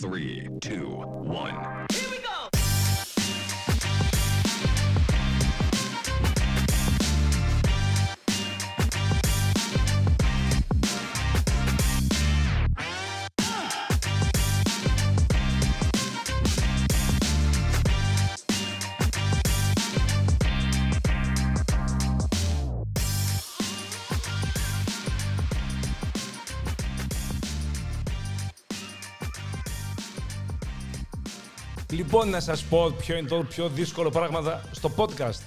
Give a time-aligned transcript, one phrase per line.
[0.00, 1.86] Three, two, one.
[32.14, 35.40] Λοιπόν, να σας πω ποιο είναι το πιο δύσκολο πράγμα στο podcast.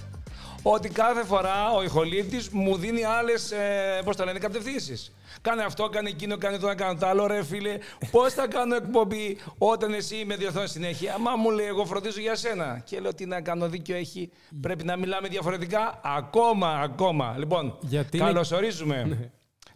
[0.62, 5.14] Ότι κάθε φορά ο ηχολήπτης μου δίνει άλλες, ε, πώς τα λένε, κατευθύνσεις.
[5.40, 7.78] Κάνε αυτό, κάνε εκείνο, κάνε το να κάνω το άλλο, ρε φίλε.
[8.10, 12.34] Πώς θα κάνω εκπομπή όταν εσύ με διορθώνεις συνέχεια; Μα μου λέει, εγώ φροντίζω για
[12.36, 12.82] σένα.
[12.84, 14.30] Και λέω, τι να κάνω, δίκιο έχει.
[14.60, 16.00] Πρέπει να μιλάμε διαφορετικά.
[16.04, 17.34] Ακόμα, ακόμα.
[17.38, 19.30] Λοιπόν, Γιατί είναι- καλωσορίζουμε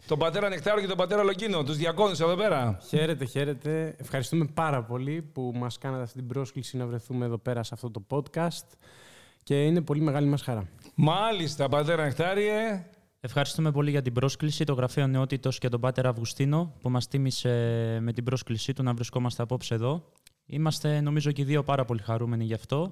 [0.07, 2.79] τον πατέρα Νεκτάρο και τον πατέρα Λογκίνο, τους διακόνους εδώ πέρα.
[2.87, 3.95] Χαίρετε, χαίρετε.
[3.97, 7.91] Ευχαριστούμε πάρα πολύ που μας κάνατε αυτή την πρόσκληση να βρεθούμε εδώ πέρα σε αυτό
[7.91, 8.67] το podcast
[9.43, 10.69] και είναι πολύ μεγάλη μας χαρά.
[10.95, 12.85] Μάλιστα, πατέρα Νεκτάριε.
[13.19, 17.49] Ευχαριστούμε πολύ για την πρόσκληση, το Γραφείο Νεότητος και τον Πάτερ Αυγουστίνο που μας τίμησε
[18.01, 20.09] με την πρόσκλησή του να βρισκόμαστε απόψε εδώ.
[20.45, 22.91] Είμαστε νομίζω και οι δύο πάρα πολύ χαρούμενοι γι' αυτό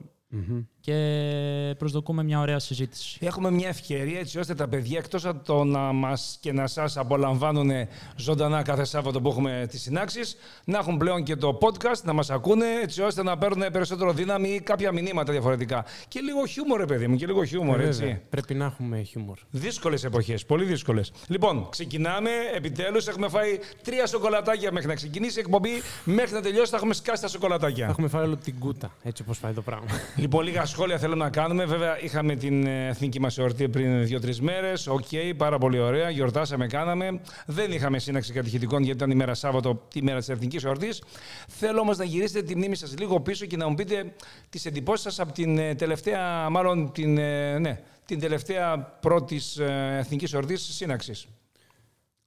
[0.84, 3.18] και προσδοκούμε μια ωραία συζήτηση.
[3.22, 6.98] Έχουμε μια ευκαιρία έτσι ώστε τα παιδιά εκτός από το να μας και να σας
[6.98, 7.72] απολαμβάνουν
[8.16, 12.30] ζωντανά κάθε Σάββατο που έχουμε τις συνάξεις να έχουν πλέον και το podcast, να μας
[12.30, 15.86] ακούνε έτσι ώστε να παίρνουν περισσότερο δύναμη ή κάποια μηνύματα διαφορετικά.
[16.08, 18.00] Και λίγο χιούμορ, ρε παιδί μου, και λίγο χιούμορ, Ε, έτσι.
[18.00, 19.38] βέβαια, Πρέπει να έχουμε χιούμορ.
[19.52, 21.12] Δύσκολες εποχές, πολύ δύσκολες.
[21.28, 22.30] Λοιπόν, ξεκινάμε.
[22.56, 25.72] Επιτέλους, έχουμε φάει τρία σοκολατάκια μέχρι να ξεκινήσει η εκπομπή.
[26.04, 27.88] Μέχρι να τελειώσει, θα έχουμε σκάσει τα σοκολατάκια.
[27.88, 29.86] Έχουμε φάει όλο την κούτα, έτσι όπως πάει το πράγμα.
[30.22, 31.66] Λοιπόν, λίγα σχόλια θέλω να κάνουμε.
[31.66, 34.88] Βέβαια, είχαμε την ε, εθνική μας εορτή πριν δύο-τρεις μέρες.
[34.88, 36.10] Οκ, πάρα πολύ ωραία.
[36.10, 37.22] Γιορτάσαμε, κάναμε.
[37.46, 41.04] Δεν είχαμε σύναξη κατηχητικών γιατί ήταν η μέρα Σάββατο, τη μέρα της εθνικής εορτής.
[41.48, 44.14] Θέλω όμως να γυρίσετε τη μνήμη σας λίγο πίσω και να μου πείτε
[44.50, 49.58] τις εντυπώσεις σας από την ε, τελευταία, μάλλον την, ε, ναι, την τελευταία πρώτης
[49.98, 51.28] εθνικής εορτής σύναξης.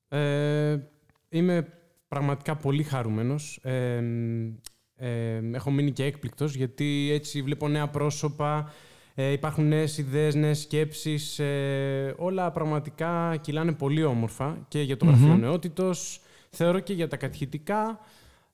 [0.08, 0.76] Ε,
[1.28, 1.68] είμαι
[2.08, 3.58] πραγματικά πολύ χαρούμενος.
[3.62, 4.02] Ε,
[5.04, 8.72] ε, έχω μείνει και έκπληκτος γιατί έτσι βλέπω νέα πρόσωπα,
[9.14, 11.38] ε, υπάρχουν νέες ιδέες, νέες σκέψεις.
[11.38, 16.20] ε, όλα πραγματικά κυλάνε πολύ όμορφα και για το γραφείο νεότητος,
[16.50, 18.00] θεωρώ και για τα κατηχητικά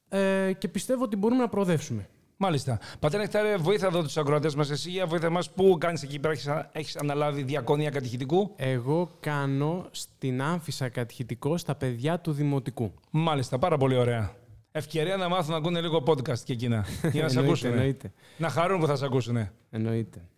[0.08, 2.08] ε, και πιστεύω ότι μπορούμε να προοδεύσουμε.
[2.42, 2.78] Μάλιστα.
[2.98, 4.70] Πατέρα Νεκτάρε, βοήθα εδώ τους ακροατές μας.
[4.70, 10.42] Εσύ, για βοήθα μας, πού κάνεις εκεί πέρα, έχεις αναλάβει διακονία κατηχητικού; Εγώ κάνω στην
[10.42, 12.92] άμφισα κατηχητικό στα παιδιά του Δημοτικού.
[13.10, 14.34] Μάλιστα, πάρα πολύ ωραία.
[14.72, 16.84] Ευκαιρία να μάθουν να ακούνε λίγο podcast και εκείνα.
[17.12, 17.70] Για να σε Εννοείται, ακούσουν.
[17.70, 18.12] εννοείται.
[18.36, 19.48] Να χαρούν που θα σε ακούσουν.
[19.70, 20.28] Εννοείται.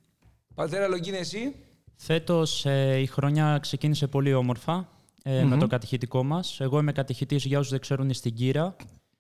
[0.55, 1.55] Πατέρα Λογκίνε, εσύ;
[1.97, 4.89] Φέτος ε, η χρονιά ξεκίνησε πολύ όμορφα
[5.23, 6.61] ε, με το κατηχητικό μας.
[6.61, 8.77] Εγώ είμαι κατηχητής, για όσους δεν ξέρουν, στην Κύρα.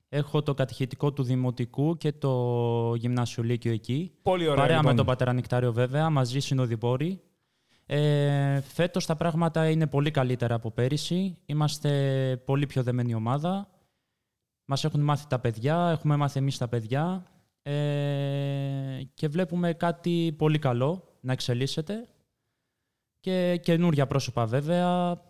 [0.08, 4.12] Έχω το κατηχητικό του Δημοτικού και το Γυμνάσιο Λύκειο εκεί.
[4.22, 4.56] Πολύ ωραία.
[4.56, 4.90] Παρέα λοιπόν.
[4.90, 7.20] με τον Πατέρα Νικτάριο βέβαια, μαζί συνοδοιπόροι.
[7.86, 11.36] Ε, φέτος τα πράγματα είναι πολύ καλύτερα από πέρυσι.
[11.46, 11.90] Είμαστε
[12.44, 13.70] πολύ πιο δεμένη ομάδα.
[14.64, 17.26] Μας έχουν μάθει τα παιδιά, έχουμε μάθει εμείς τα παιδιά
[17.62, 17.72] ε,
[19.14, 22.08] και βλέπουμε κάτι πολύ καλό να εξελίσσεται
[23.20, 25.20] και καινούργια πρόσωπα βέβαια,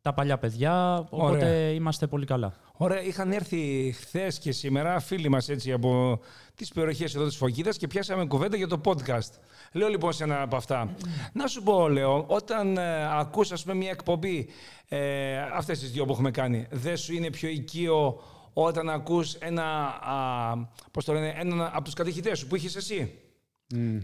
[0.00, 1.70] τα παλιά παιδιά, οπότε Ωραία.
[1.70, 2.54] είμαστε πολύ καλά.
[2.76, 6.20] Ωραία, είχαν έρθει χθες και σήμερα φίλοι μας έτσι από
[6.54, 9.30] τις περιοχές εδώ της Φωκίδα και πιάσαμε κουβέντα για το podcast.
[9.72, 10.94] Λέω λοιπόν σε ένα από αυτά.
[11.32, 14.48] Να σου πω, λέω, όταν ε, ακούς ας πούμε μια εκπομπή,
[14.88, 18.20] ε, αυτές τις δύο που έχουμε κάνει, δεν σου είναι πιο οικείο
[18.54, 20.54] όταν ακούς ένα, α,
[20.90, 23.18] πώς το λένε, έναν από τους κατηχητές σου που είχες εσύ.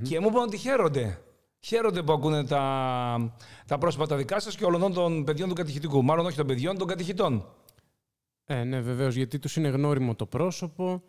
[0.03, 1.19] Και μου είπαν ότι χαίρονται.
[1.61, 3.35] Χαίρονται που ακούνε τα,
[3.67, 6.05] τα πρόσωπα τα δικά σας και όλων των παιδιών του κατηχητικού.
[6.05, 7.47] Μάλλον όχι των παιδιών, των κατηχητών.
[8.45, 11.03] Ε, ναι, βεβαίως, γιατί τους είναι γνώριμο το πρόσωπο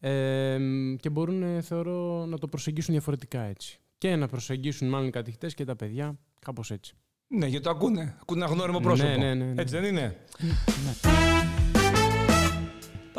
[0.00, 0.58] ε,
[1.00, 3.78] και μπορούν, ε, θεωρώ, να το προσεγγίσουν διαφορετικά έτσι.
[3.98, 6.94] Και να προσεγγίσουν μάλλον οι κατηχητές και τα παιδιά, κάπως έτσι.
[7.26, 8.16] Ναι, γιατί το ακούνε.
[8.20, 9.08] Ακούνε ένα γνώριμο πρόσωπο.
[9.08, 9.62] Ναι, ναι, ναι, ναι.
[9.62, 10.16] Έτσι δεν είναι;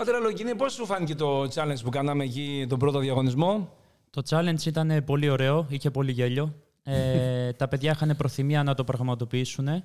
[0.01, 3.73] Πατέρα Λογίνη, πώς σου φάνηκε το challenge που κάναμε εκεί τον πρώτο διαγωνισμό;
[4.09, 6.53] Το challenge ήταν πολύ ωραίο, είχε πολύ γέλιο.
[6.83, 9.83] Ε, τα παιδιά είχαν προθυμία να το πραγματοποιήσουν.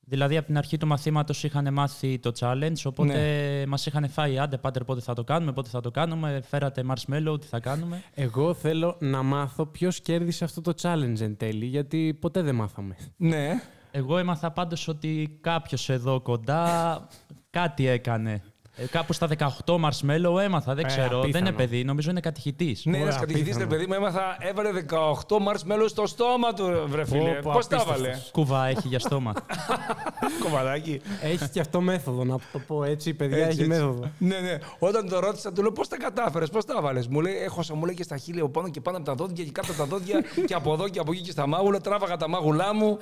[0.00, 4.56] Δηλαδή, από την αρχή του μαθήματος είχαν μάθει το challenge, οπότε μας είχαν φάει, άντε
[4.56, 8.02] πάτερ πότε θα το κάνουμε, πότε θα το κάνουμε, φέρατε marshmallow, τι θα κάνουμε.
[8.14, 12.96] Εγώ θέλω να μάθω ποιος κέρδισε αυτό το challenge εν τέλει, γιατί ποτέ δεν μάθαμε.
[13.16, 13.62] Ναι.
[13.90, 17.06] Εγώ έμαθα πάντως ότι κάποιος εδώ κοντά
[17.50, 18.42] κάτι έκανε.
[18.76, 21.08] Ε, κάπου στα 18 marshmallow έμαθα, δεν Ε, ξέρω.
[21.08, 21.46] Δεν απίθανο.
[21.48, 22.84] είναι παιδί, νομίζω είναι κατηχητής.
[22.84, 23.70] Ναι, ένας Ωραία, κατηχητής, ρε απίθανο.
[23.70, 27.18] παιδί μου, έμαθα, έβαλε 18 marshmallows στο στόμα του, βρε φίλε.
[27.30, 27.86] Πω, πω, Πώ τα απίστευτος.
[27.88, 29.32] έβαλε, Κουβά έχει για στόμα.
[30.42, 31.00] κομμαδάκι.
[31.22, 33.14] Έχει και αυτό μέθοδο, να το πω έτσι.
[33.14, 33.68] Παιδιά, Έτσι, έχει έτσι.
[33.82, 34.10] μέθοδο.
[34.18, 34.58] Ναι, ναι.
[34.78, 37.00] Όταν το ρώτησα, του λέω πώς τα κατάφερες, πώς τα έβαλε.
[37.10, 39.44] Μου λέει, έχω μου λέει και στα χείλη από πάνω και πάνω από τα δόντια
[39.44, 41.80] και κάτω από τα δόντια και από εδώ και από εκεί και στα μάγουλα.
[41.80, 42.98] Τράβαγα τα μάγουλά μου.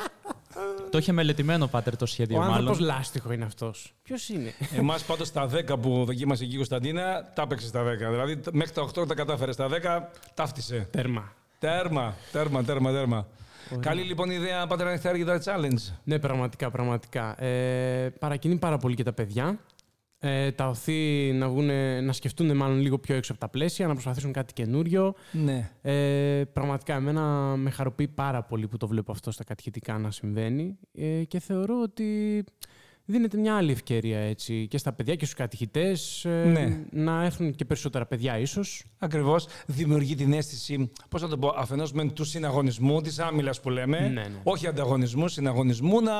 [0.90, 2.94] Το είχε μελετημένο πάτερ το σχέδιο, Ο άνθρωπος μάλλον.
[2.96, 3.94] λάστιχο είναι αυτός.
[4.02, 8.10] Ποιος είναι; Εμάς πάντως στα 10 που δοκίμασε εκεί η Κωνσταντίνα, τα έπαιξε στα 10.
[8.10, 9.52] Δηλαδή μέχρι τα 8 τα κατάφερε.
[9.52, 10.88] Στα 10 ταύτισε.
[10.90, 11.32] Τέρμα.
[11.58, 13.26] Τέρμα, τέρμα, τέρμα, τέρμα.
[13.80, 15.92] Καλή λοιπόν ιδέα, Πάτερ Ανοιχτάρη, για τα challenge.
[16.04, 17.42] Ναι, πραγματικά, πραγματικά.
[17.44, 19.58] Ε, παρακινεί πάρα πολύ και τα παιδιά.
[20.24, 23.92] Ε, τα οθεί να, βγουνε, να σκεφτούν μάλλον λίγο πιο έξω από τα πλαίσια, να
[23.92, 25.14] προσπαθήσουν κάτι καινούριο.
[25.32, 25.70] Ναι.
[25.82, 27.22] Ε, πραγματικά, εμένα
[27.56, 31.80] με χαροποιεί πάρα πολύ που το βλέπω αυτό στα κατηχητικά να συμβαίνει ε, και θεωρώ
[31.82, 32.44] ότι
[33.04, 36.80] δίνεται μια άλλη ευκαιρία έτσι, και στα παιδιά και στους κατηχητές ε, Ναι.
[36.90, 38.84] να έχουν και περισσότερα παιδιά ίσως.
[38.98, 39.46] Ακριβώς.
[39.66, 43.98] Δημιουργεί την αίσθηση, πώς να το πω, αφενός με του συναγωνισμού, της άμυλα που λέμε.
[44.00, 44.40] Ναι, ναι.
[44.42, 46.12] Όχι ανταγωνισμού, συναγωνισμού, να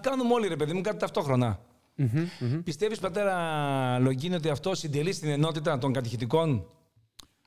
[0.00, 1.58] κάνουμε όλοι ρε παιδί μου κάτι ταυτόχρονα.
[1.96, 2.62] Μμμ, μμμ.
[2.62, 6.66] Πιστεύεις, πατέρα Λογκίνη, ότι αυτό συντελεί στην ενότητα των κατηχητικών,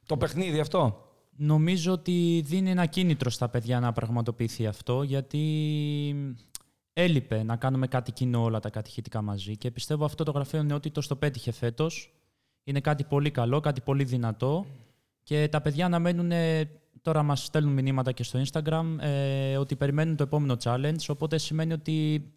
[0.05, 1.07] το παιχνίδι αυτό;
[1.39, 6.33] Νομίζω ότι δίνει ένα κίνητρο στα παιδιά να πραγματοποιηθεί αυτό, γιατί
[6.93, 11.07] έλειπε να κάνουμε κάτι κοινό όλα τα κατηχητικά μαζί και πιστεύω αυτό το γραφείο νεότητος
[11.07, 12.13] το πέτυχε φέτος.
[12.63, 14.65] Είναι κάτι πολύ καλό, κάτι πολύ δυνατό
[15.23, 16.69] και τα παιδιά αναμένουν, ε,
[17.01, 21.73] τώρα μας στέλνουν μηνύματα και στο Instagram, ε, ότι περιμένουν το επόμενο challenge, οπότε σημαίνει
[21.73, 22.27] ότι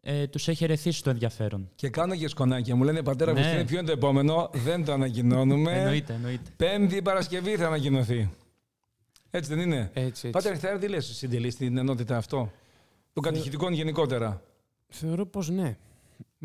[0.00, 1.70] ε, τους έχει ερεθίσει το ενδιαφέρον.
[1.74, 2.76] Και κάνω και σκονάκια.
[2.76, 3.38] Μου λένε πατέρα, Ναι.
[3.40, 5.78] Αγουστίνε, ποιο είναι το επόμενο; Δεν το ανακοινώνουμε.
[5.78, 6.50] εννοείται, εννοείται.
[6.56, 8.30] Πέμπτη Παρασκευή θα ανακοινωθεί.
[9.30, 10.30] Έτσι δεν είναι; Έτσι, έτσι.
[10.30, 12.52] Πάτερ Ανοιχτάρη, τι λες, συντελεί στην ενότητα αυτό;
[13.12, 14.42] Των κατηχητικών γενικότερα.
[14.88, 15.76] Θεωρώ πως ναι.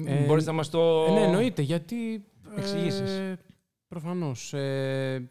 [0.05, 1.05] Ε, Μπορείς να μας το.
[1.09, 2.25] Ε, ναι, εννοείται, γιατί...
[2.57, 3.11] Εξηγήσεις.
[3.11, 3.39] Ε,
[3.87, 4.53] προφανώς.
[4.53, 5.29] Ε,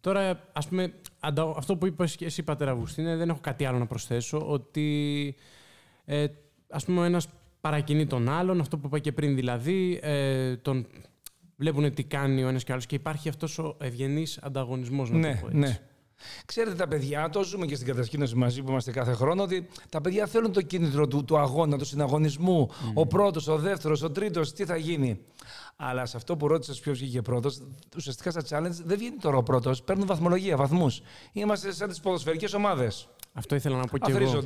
[0.00, 3.78] τώρα, ας πούμε, αντα- αυτό που είπες και εσύ, Πατέρα Αυγουστίνε, δεν έχω κάτι άλλο
[3.78, 5.34] να προσθέσω, ότι,
[6.04, 6.26] ε,
[6.70, 7.28] ας πούμε, ο ένας
[7.60, 10.86] παρακινεί τον άλλον, αυτό που είπα και πριν δηλαδή, ε, τον
[11.56, 15.18] βλέπουν τι κάνει ο ένας και ο άλλος και υπάρχει αυτός ο ευγενής ανταγωνισμός, να
[15.18, 15.58] Ναι, το πω έτσι.
[15.58, 15.78] ναι.
[16.44, 20.00] Ξέρετε, τα παιδιά, το ζούμε και στην κατασκήνωση μαζί που είμαστε κάθε χρόνο, ότι τα
[20.00, 22.68] παιδιά θέλουν το κίνητρο του, του αγώνα, του συναγωνισμού.
[22.94, 25.20] Ο πρώτος, ο δεύτερος, ο τρίτος, τι θα γίνει.
[25.76, 27.62] Αλλά σε αυτό που ρώτησες ποιος βγήκε πρώτος,
[27.96, 29.82] ουσιαστικά στα challenge δεν βγαίνει τώρα ο πρώτος.
[29.82, 31.00] Παίρνουν βαθμολογία, βαθμούς.
[31.32, 33.08] Είμαστε σαν τις ποδοσφαιρικές ομάδες.
[33.32, 34.42] Αυτό ήθελα να πω και εγώ.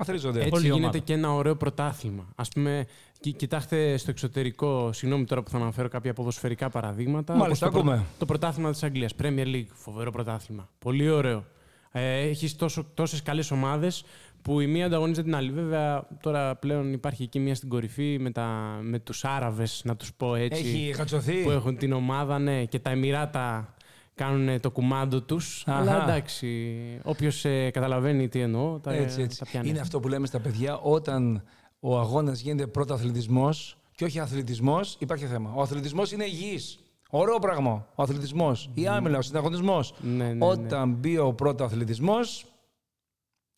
[0.00, 0.38] Αθρίζονται.
[0.38, 0.40] Αθρίζονται.
[0.40, 0.98] Έτσι Όλη η γίνεται ομάδα.
[0.98, 2.28] και ένα ωραίο πρωτάθλημα.
[2.34, 2.86] Α πούμε,
[3.20, 7.34] κοι- κοιτάξτε στο εξωτερικό, συγγνώμη τώρα που θα αναφέρω κάποια ποδοσφαιρικά παραδείγματα.
[7.36, 8.06] Μάλιστα, όπως το, ακούμε.
[8.18, 10.68] το πρωτάθλημα της Αγγλίας, Premier League, φοβερό πρωτάθλημα.
[10.78, 11.44] Πολύ ωραίο.
[11.92, 12.56] Ε, Έχεις
[12.94, 14.04] τόσες καλές ομάδες
[14.42, 15.50] που η μία ανταγωνίζεται την άλλη.
[15.50, 20.12] Βέβαια, τώρα πλέον υπάρχει εκεί μία στην κορυφή με, τα, με τους Άραβες, να τους
[20.14, 20.60] πω έτσι.
[20.62, 21.42] Έχει χατσωθεί.
[21.42, 23.74] Που έχουν την ομάδα, ναι, και τα Εμμυράτα
[24.14, 25.62] κάνουν το κουμάντο τους.
[25.66, 26.02] Αλλά Αχα.
[26.02, 29.38] εντάξει, όποιος καταλαβαίνει τι εννοώ, τα, Έτσι, έτσι.
[29.38, 29.68] τα πιάνει.
[29.68, 31.42] Είναι αυτό που λέμε στα παιδιά, όταν
[31.80, 33.48] ο αγώνας γίνεται πρώτο αθλητισμό
[33.94, 35.52] και όχι αθλητισμός, υπάρχει θέμα.
[35.54, 36.78] Ο αθλητισμός είναι υγιής.
[37.10, 37.86] Ωραίο πράγμα.
[37.94, 38.70] Ο αθλητισμός.
[38.74, 39.94] Η άμυλα, ο συναγωνισμός.
[40.00, 40.46] Ναι, ναι, ναι.
[40.46, 42.16] Όταν μπει ο πρώτο αθλητισμό,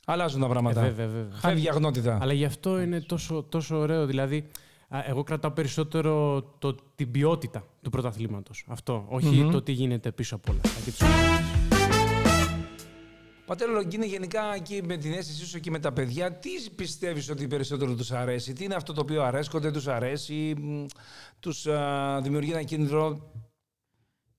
[0.06, 0.80] αλλάζουν τα Ε, πράγματα.
[0.80, 1.38] βέβαια, βέβαια.
[1.38, 2.18] Φεύγει η αγνότητα.
[2.20, 4.06] Αλλά γι' αυτό είναι τόσο, τόσο ωραίο.
[4.06, 4.44] Δηλαδή, α,
[5.06, 8.64] εγώ κρατάω περισσότερο το, την ποιότητα του πρωταθλήματος.
[8.68, 9.06] Αυτό.
[9.08, 10.60] οχι το τι γίνεται πίσω από όλα.
[10.64, 11.40] αυτά και τις ομάδες.
[13.46, 17.46] Πατέρα Λογκίνη, γενικά εκεί με την αίσθησή σου και με τα παιδιά, τι πιστεύεις ότι
[17.46, 20.54] περισσότερο τους αρέσει, τι είναι αυτό το οποίο αρέσκονται, τους αρέσει,
[21.40, 21.66] τους
[22.22, 23.18] δημιουργεί ένα κίνητρο να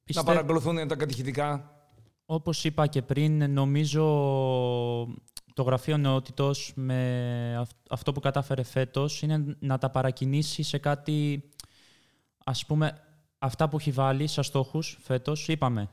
[0.03, 1.71] Πιστε- παρακολουθούν τα κατηχητικά;
[2.25, 4.03] Όπως είπα και πριν, νομίζω
[5.53, 11.49] το Γραφείο Νεότητος με αυ- αυτό που κατάφερε φέτος είναι να τα παρακινήσει σε κάτι,
[12.45, 13.01] ας πούμε,
[13.39, 15.89] αυτά που έχει βάλει σαν στόχους φέτος, είπαμε.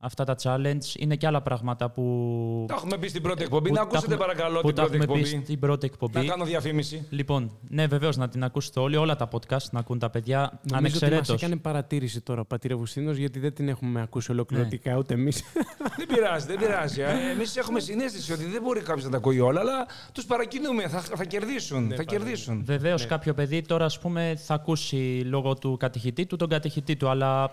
[0.00, 2.64] Αυτά τα challenge είναι και άλλα πράγματα που...
[2.68, 3.68] Τα έχουμε πει στην πρώτη εκπομπή.
[3.68, 5.42] που Να τα ακούσετε έχουμε- παρακαλώ που την τα πρώτη έχουμε πει εκπομπή.
[5.44, 6.18] στην πρώτη εκπομπή.
[6.18, 7.06] Να κάνω διαφήμιση.
[7.10, 10.58] Λοιπόν, ναι, βεβαίως να την ακούσετε όλοι, όλα τα podcast να ακούν τα παιδιά Νομίζω
[10.62, 11.42] ότι μας ανεξαιρέτως.
[11.42, 15.42] έκανε παρατήρηση τώρα ο πατήρ Αυγουστίνος, γιατί δεν την έχουμε ακούσει ολοκληρωτικά ούτε εμείς.
[15.98, 17.00] δεν πειράζει, δεν πειράζει.
[17.34, 20.88] Εμείς έχουμε συνέστηση ότι δεν μπορεί κάποιος να τα ακούει όλα, αλλά τους παρακινούμε.
[20.88, 21.92] Θα, θα κερδίσουν.
[21.96, 22.64] θα κερδίσουν.
[22.64, 27.08] Βεβαίως, κάποιο παιδί τώρα ας πούμε, θα ακούσει λόγω του κατηχητή του τον κατηχητή του,
[27.08, 27.50] αλλά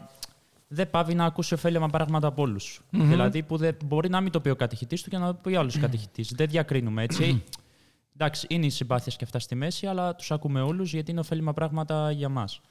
[0.76, 2.82] δεν πάβει να ακούσει ωφέλιμα πράγματα από όλους.
[2.90, 5.56] Δηλαδή που δεν, μπορεί να μην το πει ο κατηχητής του και να το πει
[5.56, 6.32] άλλος κατηχητής.
[6.36, 7.44] δεν διακρίνουμε έτσι.
[8.18, 11.54] Εντάξει, είναι η συμπάθεια και αυτά στη μέση, αλλά τους ακούμε όλους γιατί είναι ωφέλιμα
[11.54, 12.62] πράγματα για μας.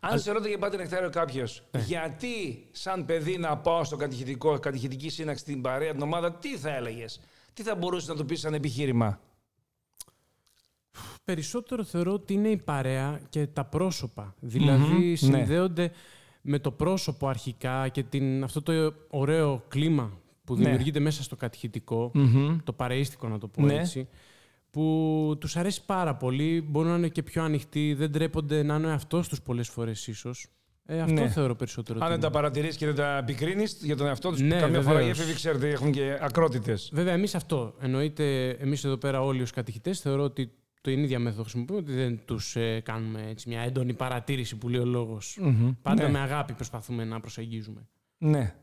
[0.00, 1.80] Αν σε ρώταγε πάτε νεκτάριο κάποιος, Ναι.
[1.80, 6.74] γιατί σαν παιδί να πάω στο κατηχητικό, κατηχητική σύναξη στην παρέα την ομάδα, τι θα
[6.74, 7.20] έλεγες,
[7.54, 9.20] τι θα μπορούσες να του πεις σαν επιχείρημα;
[11.24, 14.34] Περισσότερο θεωρώ ότι είναι η παρέα και τα πρόσωπα.
[14.40, 15.92] Δηλαδή συνδέονται
[16.46, 20.10] με το πρόσωπο αρχικά και την, αυτό το ωραίο κλίμα
[20.44, 20.62] που Ναι.
[20.64, 22.12] δημιουργείται μέσα στο κατηχητικο
[22.64, 23.74] το παρεΐστικο να το πω Ναι.
[23.74, 24.08] έτσι,
[24.70, 28.86] που τους αρέσει πάρα πολύ, μπορούν να είναι και πιο ανοιχτοί, δεν τρέπονται να είναι
[28.86, 30.46] ο εαυτός τους πολλές φορές ίσως.
[30.86, 31.28] Ε, αυτό Ναι.
[31.28, 31.98] θεωρώ περισσότερο.
[31.98, 32.36] Αν ότι δεν τα είναι.
[32.36, 35.18] παρατηρήσει και δεν τα επικρίνεις για τον εαυτό τους, Ναι, καμιά φορά οι βεβαίως.
[35.18, 36.90] έφηβοι, ξέρετε, έχουν και ακρότητες.
[36.92, 37.74] Βέβαια, εμείς αυτό.
[37.80, 40.52] Εννοείται, εμείς εδώ πέρα όλοι ως κατηχητές θεωρώ ότι
[40.84, 44.68] το είναι ίδια μέθοδο χρησιμοποιούμε, ότι δεν τους ε, κάνουμε έτσι, μια έντονη παρατήρηση που
[44.68, 45.38] λέει ο λόγος.
[45.82, 46.08] Πάντα ναι.
[46.08, 47.88] με αγάπη προσπαθούμε να προσεγγίζουμε.
[48.18, 48.54] Ναι.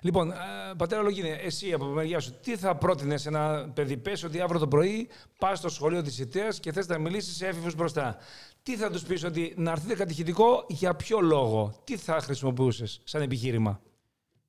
[0.00, 0.34] Λοιπόν, ε,
[0.76, 4.40] πατέρα Λογίνε, εσύ από τη μεριά σου, τι θα πρότεινες σε ένα παιδί, πες ότι
[4.40, 5.08] αύριο το πρωί
[5.38, 8.16] πας στο σχολείο της ΙΤΕΑ και θες να μιλήσεις σε έφηβου μπροστά.
[8.62, 13.22] Τι θα τους πεις ότι να έρθετε κατηχητικό, για ποιο λόγο, τι θα χρησιμοποιούσες σαν
[13.22, 13.80] επιχείρημα;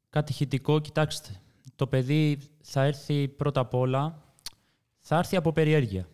[0.09, 1.41] Κατηχητικό, κοιτάξτε.
[1.75, 4.23] Το παιδί θα έρθει πρώτα απ' όλα,
[4.99, 6.07] θα έρθει από περιέργεια.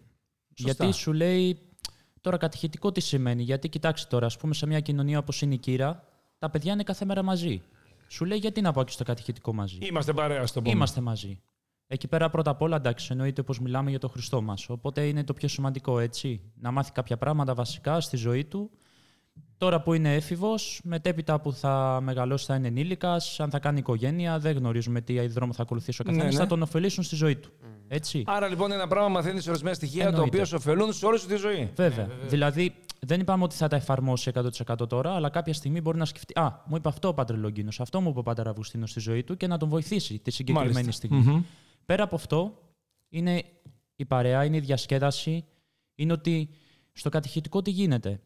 [0.55, 0.83] Σωστά.
[0.85, 1.59] Γιατί σου λέει,
[2.21, 3.43] τώρα κατηχητικό τι σημαίνει.
[3.43, 6.07] Γιατί κοιτάξτε τώρα, ας πούμε σε μια κοινωνία όπως είναι η Κύρα,
[6.39, 7.61] τα παιδιά είναι κάθε μέρα μαζί.
[8.07, 10.71] Σου λέει γιατί να πάω και στο κατηχητικό μαζί; Είμαστε παρέα στο πούμε.
[10.73, 11.39] Είμαστε μαζί.
[11.87, 14.69] Εκεί πέρα πρώτα απ' όλα, εντάξει, εννοείται πως μιλάμε για το Χριστό μας.
[14.69, 16.41] Οπότε είναι το πιο σημαντικό, έτσι.
[16.55, 18.71] Να μάθει κάποια πράγματα βασικά στη ζωή του.
[19.57, 24.39] Τώρα που είναι έφηβος, μετέπειτα που θα μεγαλώσει θα είναι ενήλικας, αν θα κάνει οικογένεια,
[24.39, 26.39] δεν γνωρίζουμε τι δρόμο θα ακολουθήσει ο καθένας, ναι.
[26.39, 27.51] θα τον ωφελήσουν στη ζωή του.
[27.87, 28.23] Έτσι.
[28.25, 30.29] Άρα λοιπόν ένα πράγμα μαθαίνεις ορισμένα στοιχεία τα Εννοείται.
[30.29, 31.71] οποία σου ωφελούν σε όλη σου τη ζωή.
[31.75, 32.09] Βέβαια.
[32.27, 36.39] Δηλαδή, δεν είπαμε ότι θα τα εφαρμόσει 100% τώρα, αλλά κάποια στιγμή μπορεί να σκεφτεί.
[36.39, 39.23] Α, μου είπε αυτό ο Πάτερ Λογκίνο, αυτό μου είπε ο Πάτερ Αυγουστίνο στη ζωή
[39.23, 40.91] του και να τον βοηθήσει τη συγκεκριμένη Μάλιστα.
[40.91, 41.17] στιγμή.
[41.17, 41.43] Μμμ.
[41.85, 42.59] Πέρα από αυτό,
[43.09, 43.43] είναι
[43.95, 45.45] η παρέα, είναι η διασκέδαση,
[45.95, 46.49] είναι ότι
[46.91, 48.19] στο κατηχητικό τι γίνεται.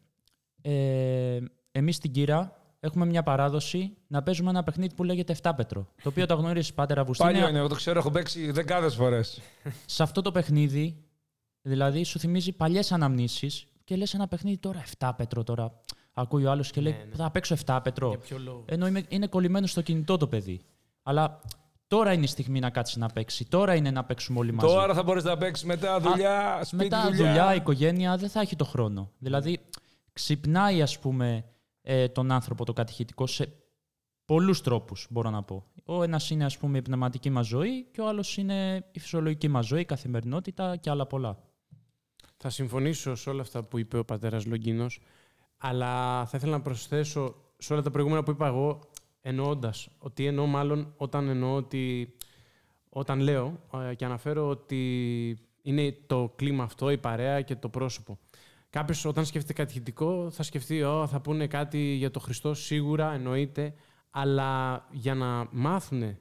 [0.70, 1.38] Ε,
[1.72, 5.86] εμείς στην Κύρα έχουμε μια παράδοση να παίζουμε ένα παιχνίδι που λέγεται 7 πέτρο.
[6.02, 7.30] Το οποίο το γνωρίζεις Πάτερ Αυγουστίνο.
[7.30, 9.40] Παλιό είναι, εγώ το ξέρω, έχω παίξει δεκάδες φορές.
[9.86, 10.96] Σε αυτό το παιχνίδι,
[11.62, 15.80] δηλαδή σου θυμίζει παλιές αναμνήσεις και λες ένα παιχνίδι τώρα 7 πέτρο τώρα.
[16.12, 18.08] Ακούει ο άλλος και λέει: Θα παίξω 7 πέτρο.
[18.08, 20.60] Για ποιο λόγο; Ενώ είμαι- είναι κολλημένο στο κινητό το παιδί.
[21.02, 21.40] Αλλά
[21.86, 23.44] τώρα είναι η στιγμή να κάτσεις να παίξει.
[23.48, 24.74] Τώρα είναι να παίξουμε όλοι μαζί.
[24.74, 27.16] Τώρα θα μπορείς να παίξεις μετά δουλειά, σπίτι Μετά δουλειά.
[27.26, 29.10] δουλειά, οικογένεια, δεν θα έχει το χρόνο.
[29.18, 29.60] Δηλαδή,
[30.18, 31.44] ξυπνάει, ας πούμε,
[31.82, 33.52] ε, τον άνθρωπο το κατηχητικό σε
[34.24, 35.64] πολλούς τρόπους, μπορώ να πω.
[35.84, 39.48] Ο ένας είναι, ας πούμε, η πνευματική μας ζωή και ο άλλος είναι η φυσιολογική
[39.48, 41.38] μας ζωή, η καθημερινότητα και άλλα πολλά.
[42.36, 45.00] Θα συμφωνήσω σε όλα αυτά που είπε ο πατέρας Λογκίνος,
[45.56, 48.80] αλλά θα ήθελα να προσθέσω σε όλα τα προηγούμενα που είπα εγώ,
[49.20, 52.14] εννοώντας ότι εννοώ μάλλον όταν εννοώ ότι.
[52.90, 53.60] Όταν λέω
[53.90, 54.78] ε, και αναφέρω ότι
[55.62, 58.18] είναι το κλίμα αυτό, η παρέα και το πρόσωπο.
[58.70, 63.74] Κάποιος όταν σκέφτεται κατηχητικό θα σκεφτεί, Ω, θα πούνε κάτι για το Χριστό, σίγουρα εννοείται,
[64.10, 66.18] αλλά για να μάθουν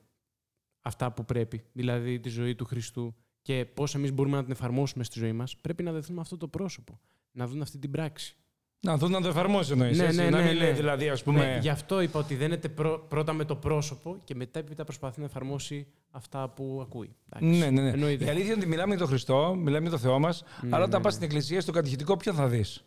[0.82, 5.04] αυτά που πρέπει, δηλαδή τη ζωή του Χριστού και πώς εμείς μπορούμε να την εφαρμόσουμε
[5.04, 7.00] στη ζωή μας, πρέπει να δεθούμε αυτό το πρόσωπο.
[7.32, 8.38] Να δουν αυτή την πράξη.
[8.80, 9.98] Να δουν να το εφαρμόσει εννοείς.
[9.98, 10.64] Ναι, ναι, να ναι, μην ναι.
[10.64, 11.46] λέει δηλαδή, ας πούμε.
[11.46, 15.20] Ναι, γι' αυτό είπα ότι δένεται πρω- πρώτα με το πρόσωπο και μετά έπειτα προσπαθεί
[15.20, 17.16] να εφαρμόσει αυτά που ακούει.
[17.30, 17.60] Εντάξει.
[17.60, 17.90] Ναι, ναι, ναι.
[17.90, 18.26] Εννοείται.
[18.26, 20.86] Η αλήθεια είναι ότι μιλάμε για τον Χριστό, μιλάμε για τον Θεό μας, Ναι, αλλά
[20.86, 21.12] όταν ναι, πας ναι.
[21.12, 22.84] στην εκκλησία, στο κατηχητικό, ποιον θα δεις;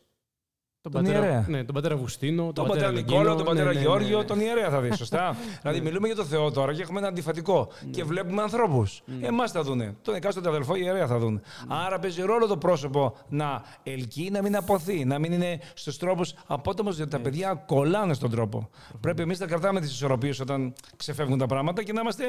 [0.82, 1.44] Τον, τον πατέρα, ιερέα.
[1.48, 4.24] ναι, τον πατέρα Αυγουστίνο, Τον πατέρα Λογίνο, Νικόλαο, τον πατέρα ναι, ναι, Γεώργιο, ναι.
[4.24, 5.36] τον ιερέα θα δεις, σωστά.
[5.62, 7.68] δηλαδή, μιλούμε για τον Θεό τώρα και έχουμε ένα αντιφατικό.
[7.90, 9.02] Και βλέπουμε ανθρώπους.
[9.20, 9.96] Εμάς θα δούνε.
[10.02, 11.40] Τον εκάστοτε αδελφό ιερέα θα δουν.
[11.68, 16.32] Άρα παίζει ρόλο το πρόσωπο να ελκύει, να μην αποθεί, να μην είναι στους τρόπους
[16.46, 18.70] απότομος, γιατί τα παιδιά κολλάνε στον τρόπο.
[19.00, 22.24] Πρέπει εμείς να κρατάμε τις ισορροπίες όταν ξεφεύγουν τα πράγματα και να είμαστε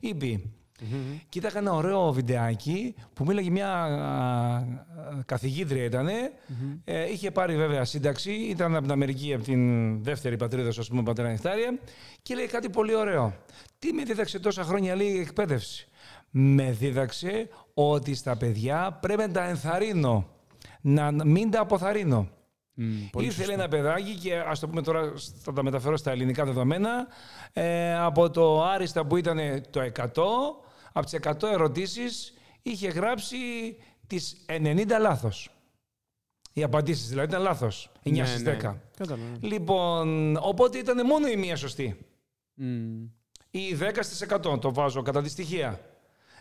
[0.00, 0.52] ήπιοι.
[1.28, 3.86] Κοίταγα ένα ωραίο βιντεάκι που μίλαγε μια α,
[4.56, 4.64] α,
[5.26, 6.12] καθηγήτρια ήτανε.
[6.84, 10.88] Ε, είχε πάρει βέβαια σύνταξη, ήταν από την Αμερική, από την δεύτερη πατρίδα, σου, ας
[10.88, 11.78] πούμε, πατέρα Νεκτάρια,
[12.22, 13.34] και λέει κάτι πολύ ωραίο.
[13.78, 15.88] Τι με δίδαξε τόσα χρόνια, λέει, η εκπαίδευση.
[16.30, 20.28] Με δίδαξε ότι στα παιδιά πρέπει να τα ενθαρρύνω,
[20.80, 22.28] να μην τα αποθαρρύνω.
[22.78, 23.52] Μμ, πολύ Ήρθε σωστό.
[23.56, 27.06] λέει, ένα παιδάκι και ας το πούμε τώρα, θα τα μεταφέρω στα ελληνικά δεδομένα,
[27.52, 29.38] ε, από το άριστα που ήταν
[29.70, 30.02] το 100,
[30.96, 33.36] από τις 100 ερωτήσεις είχε γράψει
[34.06, 35.50] τις 90 λάθος.
[36.52, 38.56] Οι απαντήσεις δηλαδή ήταν λάθος, 9 Ναι, στις ναι.
[38.62, 38.76] 10.
[38.96, 39.24] Κατάλαβα.
[39.40, 42.06] Λοιπόν, οπότε ήταν μόνο η μία σωστή.
[42.54, 43.04] Μμ.
[43.50, 45.80] Ή 10 στις 100 το βάζω κατά τη στοιχεία.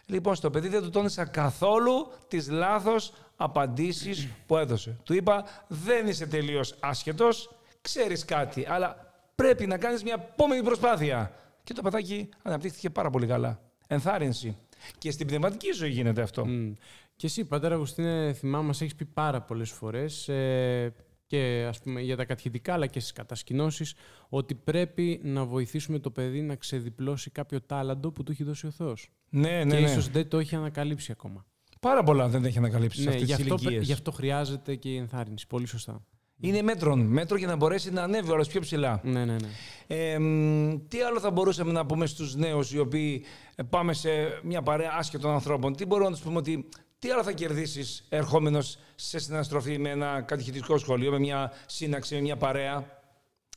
[0.06, 4.98] Λοιπόν, στο παιδί δεν του τόνισα καθόλου τις λάθος απαντήσεις που έδωσε.
[5.04, 7.50] Του είπα, δεν είσαι τελείως άσχετος,
[7.82, 11.32] ξέρεις κάτι, αλλά πρέπει να κάνεις μια επόμενη προσπάθεια.
[11.64, 13.65] Και το παιδάκι αναπτύχθηκε πάρα πολύ καλά.
[13.88, 14.58] Ενθάρρυνση.
[14.98, 16.46] Και στην πνευματική ζωή γίνεται αυτό.
[16.46, 16.74] Μμ.
[17.15, 20.94] Και εσύ, πατέρα Αυγουστίνε, θυμάμαι, μας έχεις πει πάρα πολλές φορές ε,
[21.27, 23.94] και ας πούμε για τα κατηχητικά αλλά και στις κατασκηνώσεις
[24.30, 28.72] ότι πρέπει να βοηθήσουμε το παιδί να ξεδιπλώσει κάποιο τάλαντο που του έχει δώσει ο
[28.72, 29.10] Θεός.
[29.30, 29.89] Ναι, ναι, και ναι.
[29.89, 31.46] ίσως δεν το έχει ανακαλύψει ακόμα.
[31.82, 33.86] Πάρα πολλά δεν έχει ανακαλύψει σε Ναι, αυτές γι' τις αυτό, ηλικίες.
[33.86, 35.48] γι' αυτό χρειάζεται και η ενθάρρυνση.
[35.48, 36.06] Πολύ σωστά.
[36.39, 37.00] Είναι μέτρον.
[37.00, 39.00] Μέτρο για να μπορέσει να ανέβει όλο πιο ψηλά.
[39.04, 39.48] Ναι, ναι, ναι.
[39.88, 43.25] Ε, μ, τι άλλο θα μπορούσαμε να πούμε στους νέους οι οποίοι
[43.56, 44.10] ε, πάμε σε
[44.44, 48.77] μια παρέα άσχετων ανθρώπων; Τι μπορούμε να τους πούμε ότι τι άλλο θα κερδίσεις ερχόμενος
[48.96, 53.01] σε συναστροφή με ένα κατηχητικό σχολείο, με μια σύναξη, με μια παρέα.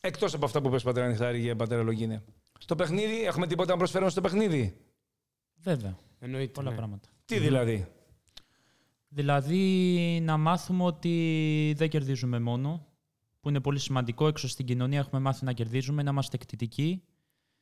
[0.01, 2.23] Εκτός από αυτά που πες πατέρα Νιχτάρη και πατέρα Λογίνε;
[2.59, 4.77] Στο παιχνίδι, έχουμε τίποτα να προσφέρουμε στο παιχνίδι;
[5.63, 5.97] Βέβαια.
[6.19, 6.53] Εννοείται.
[6.53, 6.77] Πολλά ναι.
[6.77, 7.09] πράγματα.
[7.25, 7.87] Τι δηλαδή;
[9.09, 12.87] Δηλαδή να μάθουμε ότι δεν κερδίζουμε μόνο,
[13.41, 14.27] που είναι πολύ σημαντικό.
[14.27, 17.03] Έξω στην κοινωνία έχουμε μάθει να κερδίζουμε, να είμαστε εκτιτικοί.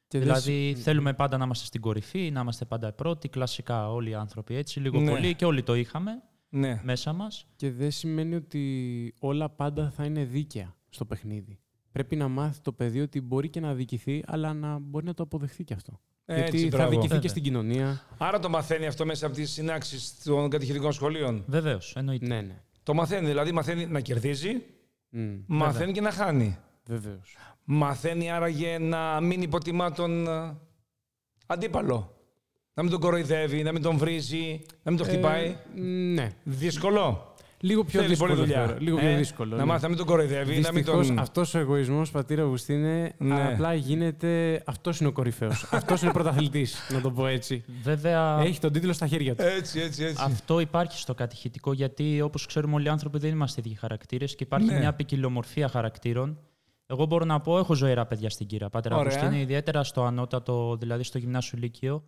[0.09, 3.93] Και δεν δηλαδή συ- θέλουμε πάντα να είμαστε στην κορυφή, να είμαστε πάντα πρώτοι, κλασικά
[3.93, 5.11] όλοι οι άνθρωποι έτσι, λίγο Ναι.
[5.11, 6.81] πολύ και όλοι το είχαμε Ναι.
[6.85, 7.47] μέσα μας.
[7.57, 11.59] Και δεν σημαίνει ότι όλα πάντα θα είναι δίκαια στο παιχνίδι.
[11.93, 15.23] Πρέπει να μάθει το παιδί ότι μπορεί και να δικηθεί, αλλά να μπορεί να το
[15.23, 16.00] αποδεχθεί και αυτό.
[16.28, 16.90] Έτσι, Γιατί θα μπράβο.
[16.90, 17.30] δικηθεί και Βέβαια.
[17.30, 18.02] στην κοινωνία.
[18.18, 22.26] Άρα το μαθαίνει αυτό μέσα από τις συνάξεις των κατηχητικών σχολείων; Βεβαίως, εννοείται.
[22.26, 22.61] Ναι, ναι.
[22.83, 24.62] Το μαθαίνει, δηλαδή μαθαίνει να κερδίζει,
[25.12, 26.59] Mm, μαθαίνει και να χάνει.
[26.87, 27.37] Βεβαίως.
[27.64, 30.56] Μαθαίνει άραγε να μην υποτιμά τον ε,
[31.47, 32.16] αντίπαλο.
[32.75, 35.56] Να μην τον κοροϊδεύει, να μην τον βρίζει, να μην τον χτυπάει.
[36.14, 36.30] ναι.
[36.45, 37.35] Δύσκολο.
[37.66, 38.35] Λίγο πιο Θέλεις δύσκολο.
[38.35, 38.64] πολλή δουλειά.
[38.64, 38.76] θεωρώ.
[38.80, 39.50] Λίγο Ε, πιο δύσκολο.
[39.50, 39.64] Να ναι.
[39.64, 41.18] μάθει να μην τον κοροϊδεύει, να μην Δυστυχώς τον.
[41.18, 43.52] αυτός ο εγωισμός, πατήρα Αυγουστίνε, Ναι.
[43.52, 44.62] απλά γίνεται...
[44.66, 45.66] Αυτός είναι ο κορυφαίος.
[45.70, 47.64] αυτός είναι ο πρωταθλητής, να το πω έτσι.
[47.82, 49.42] Βέβαια, Έχει τον τίτλο στα χέρια του.
[49.42, 50.23] Έτσι, έτσι, έτσι.
[50.26, 54.44] αυτό υπάρχει στο κατηχητικό γιατί όπως ξέρουμε όλοι οι άνθρωποι δεν είμαστε ίδιοι χαρακτήρες και
[54.44, 54.78] υπάρχει Ναι.
[54.78, 56.38] μια ποικιλομορφία χαρακτήρων.
[56.87, 58.68] Εγώ μπορώ να πω, έχω ζωηρά παιδιά στην κύρα.
[58.68, 59.14] Πατέρα Ωραία.
[59.14, 62.04] Αυγουστίνη, ιδιαίτερα στο ανώτατο, δηλαδή στο γυμνάσιο Λύκειο.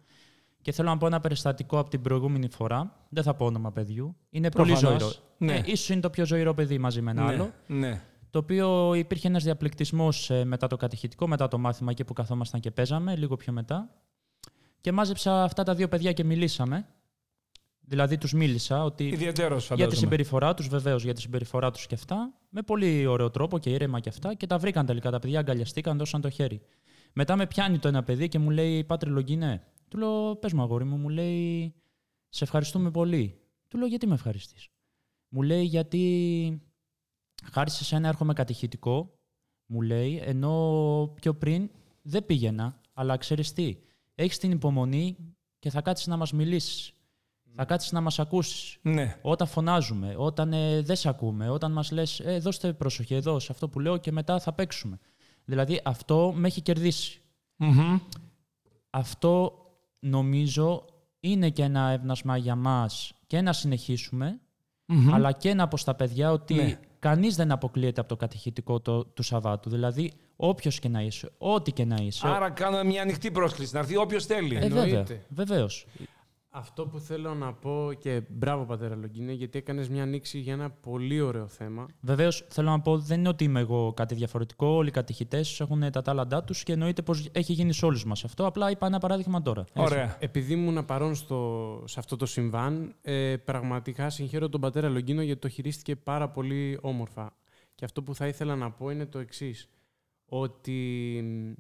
[0.63, 3.07] Και θέλω να πω ένα περιστατικό από την προηγούμενη φορά.
[3.09, 4.17] Δεν θα πω όνομα παιδιού.
[4.31, 4.81] Είναι Προφανώς.
[4.81, 5.13] πολύ ζωηρό.
[5.39, 5.55] Ναι.
[5.55, 7.53] Ε, ίσως είναι το πιο ζωηρό παιδί μαζί με ένα ναι, άλλο.
[7.67, 8.03] Ναι.
[8.31, 12.61] Το οποίο υπήρχε ένας διαπληκτισμός ε, μετά το κατηχητικό, μετά το μάθημα εκεί που καθόμασταν
[12.61, 13.91] και παίζαμε, λίγο πιο μετά.
[14.81, 16.87] Και μάζεψα αυτά τα δύο παιδιά και μιλήσαμε.
[17.81, 19.93] Δηλαδή τους μίλησα ότι Ιδιαίτερο για φαντάζομαι.
[19.93, 23.71] τη συμπεριφορά τους, βεβαίως για τη συμπεριφορά τους και αυτά, με πολύ ωραίο τρόπο και
[23.71, 26.61] ήρεμα και αυτά και τα βρήκαν τελικά τα παιδιά, αγκαλιαστήκαν, δώσαν το χέρι.
[27.13, 29.63] Μετά με πιάνει το ένα παιδί και μου λέει «Πάτρε Λογκίνε».
[29.89, 31.75] Του λέω «Πες μου αγόρι μου», μου λέει
[32.29, 33.41] «Σε ευχαριστούμε πολύ».
[33.69, 34.69] Του λέω «Γιατί με ευχαριστείς».
[35.29, 36.63] Μου λέει «Γιατί
[37.53, 39.19] χάρη σε σένα έρχομαι κατηχητικό»,
[39.67, 41.71] μου λέει, ενώ πιο πριν
[42.03, 43.77] δεν πήγαινα, αλλά ξέρεις τι,
[44.15, 45.17] έχεις την υπομονή
[45.59, 46.93] και θα κάτσεις να μας μιλήσεις.
[47.55, 48.79] Θα κάτσεις να μας ακούσεις.
[48.83, 49.19] Ναι.
[49.23, 53.53] Όταν φωνάζουμε, όταν ε, δεν σε ακούμε, όταν μας λες ε, δώστε προσοχή εδώ σε
[53.53, 54.99] αυτό που λέω και μετά θα παίξουμε.
[55.45, 57.23] Δηλαδή αυτό με έχει κερδίσει.
[57.57, 57.99] Μμμ.
[58.91, 59.53] Αυτό
[59.99, 60.85] νομίζω
[61.21, 64.41] είναι και ένα έβνασμα για μας και να συνεχίσουμε,
[64.87, 65.15] Μμμ.
[65.15, 66.79] αλλά και να πω στα παιδιά ότι Ναι.
[66.99, 69.71] κανείς δεν αποκλείεται από το κατηχητικό το, του Σαββάτου.
[69.71, 72.29] Δηλαδή όποιος και να είσαι, ό,τι και να είσαι.
[72.29, 74.57] Άρα κάνουμε μια ανοιχτή πρόσκληση να έρθει όποιος θέλει.
[74.57, 75.25] ε, εννοείται.
[76.53, 76.67] Βέβαια, βεβαίως.
[76.71, 80.71] Αυτό που θέλω να πω και μπράβο πατέρα Λογκίνε, γιατί έκανες μια ανοίξη για ένα
[80.71, 81.87] πολύ ωραίο θέμα.
[82.01, 84.67] Βεβαίως, θέλω να πω, δεν είναι ότι είμαι εγώ κάτι διαφορετικό.
[84.67, 88.25] Όλοι οι κατηχητές έχουν τα τάλαντά τους και εννοείται πως έχει γίνει σε όλους μας
[88.25, 88.47] αυτό.
[88.47, 89.65] Απλά είπα ένα παράδειγμα τώρα.
[89.75, 90.17] Ωραία.
[90.21, 95.41] Επειδή ήμουν παρόν στο, σε αυτό το συμβάν, ε, πραγματικά συγχαίρω τον πατέρα Λογκίνο γιατί
[95.41, 97.37] το χειρίστηκε πάρα πολύ όμορφα.
[97.75, 99.69] Και αυτό που θα ήθελα να πω είναι το εξής.
[100.25, 101.53] Ότι μ,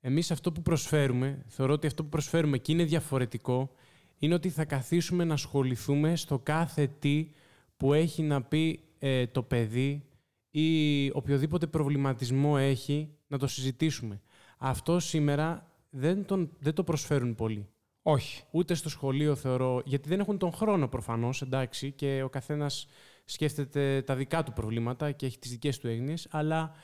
[0.00, 3.70] εμείς αυτό που προσφέρουμε, θεωρώ ότι αυτό που προσφέρουμε και είναι διαφορετικό,
[4.18, 7.30] είναι ότι θα καθίσουμε να ασχοληθούμε στο κάθε τι
[7.76, 10.04] που έχει να πει ε, το παιδί
[10.50, 14.20] ή οποιοδήποτε προβληματισμό έχει, να το συζητήσουμε.
[14.58, 17.66] Αυτό σήμερα δεν, τον, δεν το προσφέρουν πολύ.
[18.02, 18.42] Όχι.
[18.50, 22.86] Ούτε στο σχολείο θεωρώ, γιατί δεν έχουν τον χρόνο προφανώς, εντάξει, και ο καθένας
[23.24, 26.74] σκέφτεται τα δικά του προβλήματα και έχει τις δικές του έγνοιες, αλλά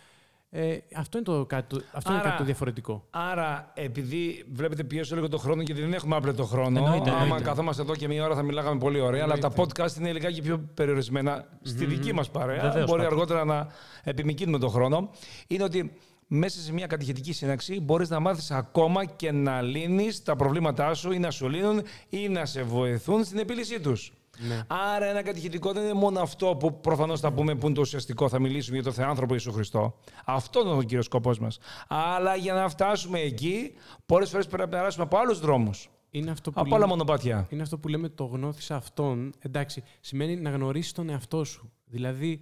[0.54, 3.06] ε, αυτό είναι, το, κάτι, το- αυτό είναι Άρα- κάτι το διαφορετικό.
[3.10, 7.44] Άρα, επειδή βλέπετε πιέζω λίγο το χρόνο και δεν έχουμε άπλετο χρόνο, Εννοείται, άμα εννοείται.
[7.44, 10.58] καθόμαστε εδώ και μία ώρα θα μιλάγαμε πολύ ωραία, αλλά τα podcast είναι λιγάκι πιο
[10.74, 12.62] περιορισμένα στη δική μας παρέα.
[12.62, 13.06] Βεβαίως, Μπορεί Πάτρη.
[13.06, 13.66] αργότερα να
[14.04, 15.10] επιμηκύνουμε τον χρόνο.
[15.46, 15.92] Είναι ότι
[16.26, 21.12] μέσα σε μια κατηχητική σύναξη μπορείς να μάθεις ακόμα και να λύνεις τα προβλήματά σου
[21.12, 24.12] ή να σου λύνουν ή να σε βοηθούν στην επίλυσή τους.
[24.38, 24.62] Ναι.
[24.66, 28.28] Άρα, ένα κατηχητικό δεν είναι μόνο αυτό που προφανώς θα πούμε που είναι το ουσιαστικό,
[28.28, 29.94] θα μιλήσουμε για το Θεάνθρωπο Ιησού Χριστό.
[30.24, 31.58] Αυτό είναι ο κύριος σκοπός μας.
[31.88, 33.72] Αλλά για να φτάσουμε εκεί,
[34.06, 35.90] πολλές φορές πρέπει να περάσουμε από άλλους δρόμους.
[36.10, 37.46] Είναι αυτό που Από λέμε- άλλα μονοπάτια.
[37.50, 39.32] Είναι αυτό που λέμε το γνώθεις αυτόν.
[39.38, 41.72] Εντάξει, σημαίνει να γνωρίσεις τον εαυτό σου.
[41.84, 42.40] Δηλαδή,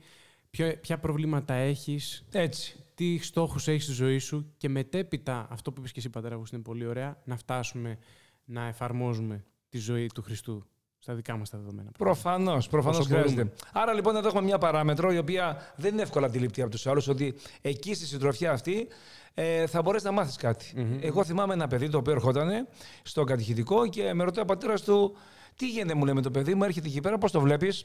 [0.50, 2.84] ποιο, ποια προβλήματα έχεις, Έτσι.
[2.94, 6.54] τι στόχους έχεις στη ζωή σου και μετέπειτα, αυτό που είπες και εσύ πατέρα Αυγούστη,
[6.54, 7.98] είναι πολύ ωραία, να φτάσουμε
[8.44, 10.64] να εφαρμόζουμε τη ζωή του Χριστού
[11.02, 11.90] στα δικά μας τα δεδομένα.
[11.98, 13.32] Προφανώ, προφανώς Όσο χρειάζεται.
[13.34, 13.52] μπορούμε.
[13.72, 17.08] Άρα λοιπόν εδώ έχουμε μια παράμετρο η οποία δεν είναι εύκολα αντιληπτή από τους άλλους,
[17.08, 18.88] ότι εκεί στη συντροφιά αυτή
[19.34, 20.98] ε, θα μπορέσεις να μάθεις κάτι.
[21.00, 22.68] Εγώ θυμάμαι ένα παιδί το οποίο ερχόταν
[23.02, 25.16] στο κατηχητικό και με ρωτάει ο πατέρας του
[25.56, 27.84] Τι γίνεται, μου λέει με το παιδί μου, έρχεται εκεί πέρα, πώς το βλέπεις;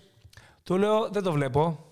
[0.64, 1.86] Του λέω, Δεν το βλέπω.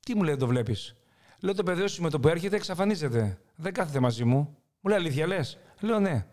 [0.00, 0.94] Τι μου λέει, Δεν το βλέπεις;
[1.40, 3.38] Λέω, Το παιδί σου με το που έρχεται εξαφανίζεται.
[3.56, 4.36] Δεν κάθεται μαζί μου.
[4.80, 6.26] Μου λέει, Αλήθεια λες; Λέω, Ναι.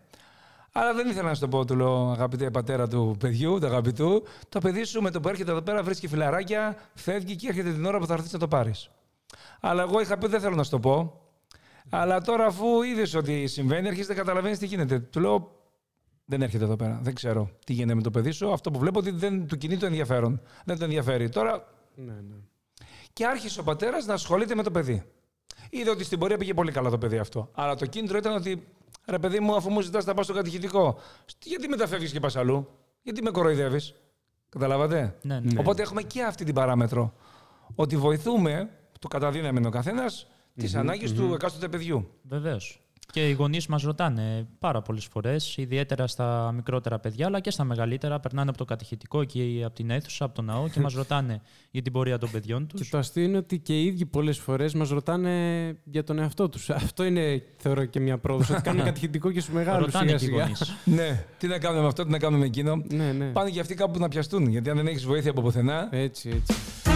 [0.72, 4.22] Αλλά δεν ήθελα να σου το πω, του λέω, αγαπητέ πατέρα του παιδιού, του αγαπητού.
[4.48, 7.84] Το παιδί σου με το που έρχεται εδώ πέρα βρίσκει φιλαράκια, φεύγει και έρχεται την
[7.84, 8.90] ώρα που θα έρθεις να το πάρεις.
[9.60, 11.20] Αλλά εγώ είχα πει δεν θέλω να σου το πω.
[11.90, 14.98] Αλλά τώρα αφού είδες ότι συμβαίνει, αρχίζει να καταλαβαίνεις τι γίνεται.
[14.98, 15.60] Του λέω
[16.24, 16.98] δεν έρχεται εδώ πέρα.
[17.02, 18.52] Δεν ξέρω τι γίνεται με το παιδί σου.
[18.52, 20.40] Αυτό που βλέπω ότι δεν του κινεί το ενδιαφέρον.
[20.64, 21.28] Δεν το ενδιαφέρει.
[21.28, 21.66] Τώρα.
[21.94, 22.36] Ναι, ναι.
[23.12, 25.02] Και άρχισε ο πατέρας να ασχολείται με το παιδί.
[25.70, 27.50] Είδε ότι στην πορεία πήγε πολύ καλά το παιδί αυτό.
[27.54, 28.66] Αλλά το κίνητρο ήταν ότι
[29.06, 30.98] ρε παιδί μου, αφού μου ζητάς να πάω στο κατηχητικό,
[31.44, 32.68] γιατί μεταφεύγει και πας αλλού,
[33.02, 33.94] γιατί με κοροϊδεύεις;
[34.48, 35.60] Καταλάβατε; Ναι, ναι.
[35.60, 37.12] Οπότε έχουμε και αυτή την παράμετρο.
[37.74, 42.10] Ότι βοηθούμε, το καταδύναμη ο καθένας, τις ανάγκες του εκάστοτε παιδιού.
[42.22, 42.80] Βεβαίως.
[43.12, 47.64] Και οι γονείς μας ρωτάνε πάρα πολλές φορές, ιδιαίτερα στα μικρότερα παιδιά, αλλά και στα
[47.64, 48.20] μεγαλύτερα.
[48.20, 51.82] Περνάνε από το κατηχητικό και από την αίθουσα, από τον ναό και μας ρωτάνε για
[51.82, 52.80] την πορεία των παιδιών τους.
[52.80, 55.30] Και το αστείο είναι ότι και οι ίδιοι πολλές φορές μας ρωτάνε
[55.84, 56.70] για τον εαυτό τους.
[56.70, 58.50] Αυτό είναι, θεωρώ, και μια πρόοδος.
[58.50, 59.84] ότι κάνουν κατηχητικό και στους μεγάλους.
[59.84, 60.74] Ρωτάνε και οι γονείς.
[60.84, 62.82] ναι, τι να κάνουμε με αυτό, τι να κάνουμε με εκείνο.
[62.90, 63.26] Ναι, ναι.
[63.26, 64.46] Πάνε και αυτοί κάπου να πιαστούν.
[64.46, 65.88] Γιατί αν δεν έχεις βοήθεια από πουθενά.
[65.90, 66.89] Έτσι, έτσι.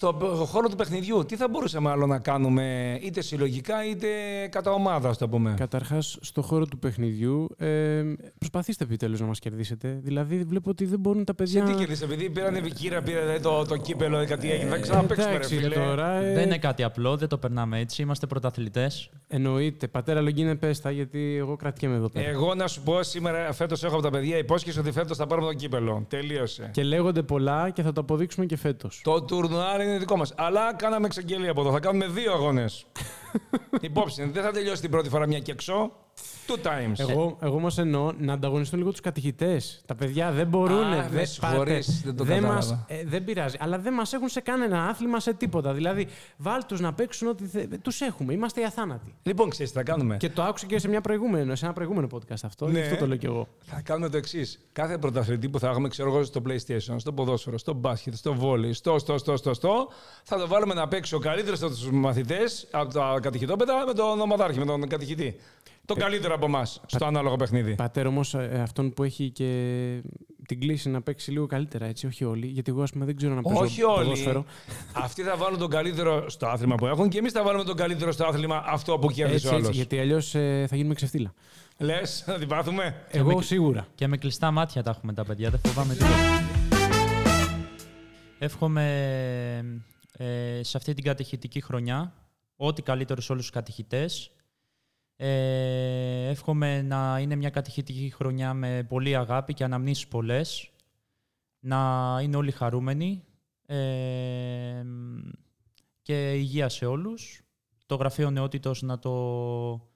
[0.00, 4.06] Στο χώρο του παιχνιδιού, τι θα μπορούσαμε άλλο να κάνουμε, είτε συλλογικά είτε
[4.50, 8.02] κατά ομάδα, ας το πούμε; Καταρχάς, στο χώρο του παιχνιδιού, ε,
[8.38, 9.98] προσπαθήστε επιτέλους να μας κερδίσετε.
[10.02, 11.64] Δηλαδή, βλέπω ότι δεν μπορούν τα Σε παιδιά.
[11.64, 14.70] τι κερδίσε, επειδή πήραν ευικήρα, πήραν το, το κύπελο, κάτι έγινε.
[14.70, 15.74] Θα ξαναπέξουμε, ρε εντάξει, φίλε.
[15.74, 16.12] τώρα.
[16.14, 18.02] ε, Δεν είναι κάτι απλό, δεν το περνάμε έτσι.
[18.02, 19.10] Είμαστε πρωταθλητές.
[19.28, 19.88] Εννοείται.
[19.88, 22.28] Πατέρα Λογκίνε, πέστα, γιατί εγώ κρατιέμαι εδώ πέρα.
[22.28, 25.46] Εγώ να σου πω σήμερα, φέτος έχω από τα παιδιά υπόσχεση ότι φέτος θα πάρουμε
[25.46, 26.04] το κύπελο.
[26.08, 26.70] Τελείωσε.
[26.72, 29.00] Και λέγονται πολλά και θα το αποδείξουμε και φέτος.
[29.04, 30.32] Το τουρνουάρ είναι δικό μας.
[30.36, 31.70] Αλλά κάναμε εξαγγελία από εδώ.
[31.72, 32.86] Θα κάνουμε δύο αγώνες.
[33.80, 35.92] Υπόψη, δεν θα τελειώσει την πρώτη φορά μια και εξώ.
[36.46, 37.08] Two times.
[37.08, 39.82] Εγώ, εγώ όμως εννοώ να ανταγωνιστούν λίγο τους κατηχητές.
[39.86, 40.82] Τα παιδιά δεν μπορούν.
[40.82, 42.54] Α, με συγχωρείς, δεν το δεν, κατάλαβα.
[42.54, 43.56] μας, ε, δεν πειράζει.
[43.60, 45.72] Αλλά δεν μας έχουν σε κανένα άθλημα, σε τίποτα.
[45.72, 47.66] Δηλαδή, βάλ τους να παίξουν ό,τι θε...
[47.82, 48.32] Τους έχουμε.
[48.32, 49.14] Είμαστε οι αθάνατοι.
[49.22, 50.16] Λοιπόν, ξέρεις τι θα κάνουμε.
[50.16, 52.66] Και το άκουσα και σε, μια προηγούμενη, σε ένα προηγούμενο podcast αυτό.
[52.66, 52.78] Ναι.
[52.78, 53.48] Γι' αυτό το λέω κι εγώ.
[53.60, 54.60] Θα κάνουμε το εξής.
[54.72, 58.72] Κάθε πρωταθλητή που θα έχουμε, ξέρω εγώ, στο PlayStation, στο ποδόσφαιρο, στο μπάσκετ, στο βόλι,
[58.72, 59.88] στο, στο, στο, στο, στο,
[60.22, 64.20] θα το βάλουμε να παίξει ο καλύτερος από τους μαθητές, από τα κατηχητόπεδα, με τον
[64.20, 65.36] ομαδάρχη, με τον κατηχητή.
[65.84, 67.74] Το καλύτερο από εμάς στο ανάλογο παιχνίδι.
[67.74, 70.02] Πατέρα όμως αυτόν που έχει και
[70.46, 72.46] την κλίση να παίξει λίγο καλύτερα, έτσι, όχι όλοι.
[72.46, 74.02] Γιατί εγώ, ας πούμε, δεν ξέρω να παίζω Όχι όλοι.
[74.04, 74.44] ποδόσφαιρο.
[74.92, 78.12] Αυτοί θα βάλουν τον καλύτερο στο άθλημα που έχουν και εμείς θα βάλουμε τον καλύτερο
[78.12, 79.66] στο άθλημα αυτό που κέρδισε Έτσι, ο άλλος.
[79.66, 80.30] έτσι, γιατί αλλιώς
[80.66, 81.32] θα γίνουμε ξεφτύλα.
[81.78, 83.04] Λες, να την πάθουμε.
[83.10, 83.86] Εγώ σίγουρα.
[83.94, 86.14] Και με κλειστά μάτια τα έχουμε τα παιδιά, δεν φοβάμαι τίποτα.
[88.38, 88.84] Εύχομαι
[90.16, 92.12] ε, σε αυτή την κατηχητική χρονιά
[92.56, 94.30] ό,τι καλύτερο σε όλους τους κατηχητές.
[95.22, 100.70] Ε, εύχομαι να είναι μια κατηχητική χρονιά με πολύ αγάπη και αναμνήσεις πολλές.
[101.60, 103.24] Να είναι όλοι χαρούμενοι
[103.66, 104.84] ε,
[106.02, 107.42] και υγεία σε όλους.
[107.86, 109.90] Το Γραφείο Νεότητος να το